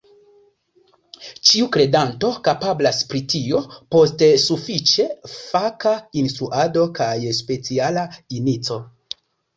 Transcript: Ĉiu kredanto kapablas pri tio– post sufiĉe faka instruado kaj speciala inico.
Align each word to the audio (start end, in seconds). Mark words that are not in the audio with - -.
Ĉiu 1.49 1.65
kredanto 1.75 2.31
kapablas 2.47 3.03
pri 3.11 3.21
tio– 3.33 3.61
post 3.97 4.25
sufiĉe 4.45 5.05
faka 5.35 5.95
instruado 6.23 6.87
kaj 7.01 7.15
speciala 7.43 8.11
inico. 8.41 8.81